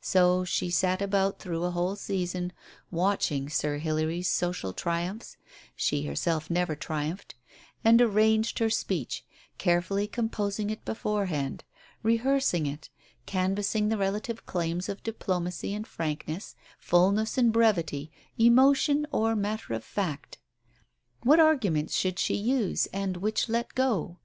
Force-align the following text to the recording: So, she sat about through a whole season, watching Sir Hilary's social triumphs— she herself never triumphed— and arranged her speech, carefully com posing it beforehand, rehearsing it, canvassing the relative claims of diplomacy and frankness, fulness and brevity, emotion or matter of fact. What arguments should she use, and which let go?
So, 0.00 0.44
she 0.44 0.70
sat 0.70 1.02
about 1.02 1.40
through 1.40 1.64
a 1.64 1.72
whole 1.72 1.96
season, 1.96 2.52
watching 2.92 3.48
Sir 3.50 3.78
Hilary's 3.78 4.28
social 4.28 4.72
triumphs— 4.72 5.36
she 5.74 6.04
herself 6.06 6.48
never 6.48 6.76
triumphed— 6.76 7.34
and 7.84 8.00
arranged 8.00 8.60
her 8.60 8.70
speech, 8.70 9.24
carefully 9.58 10.06
com 10.06 10.28
posing 10.28 10.70
it 10.70 10.84
beforehand, 10.84 11.64
rehearsing 12.04 12.64
it, 12.66 12.90
canvassing 13.26 13.88
the 13.88 13.98
relative 13.98 14.46
claims 14.46 14.88
of 14.88 15.02
diplomacy 15.02 15.74
and 15.74 15.88
frankness, 15.88 16.54
fulness 16.78 17.36
and 17.36 17.52
brevity, 17.52 18.12
emotion 18.38 19.04
or 19.10 19.34
matter 19.34 19.74
of 19.74 19.82
fact. 19.82 20.38
What 21.24 21.40
arguments 21.40 21.96
should 21.96 22.20
she 22.20 22.36
use, 22.36 22.86
and 22.92 23.16
which 23.16 23.48
let 23.48 23.74
go? 23.74 24.18